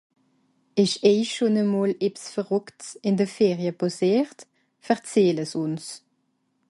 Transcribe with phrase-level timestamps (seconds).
[0.81, 4.39] esch eich schon a mol ebs verrùckts ìn de Ferie pàssiert
[4.85, 5.85] verzähle's uns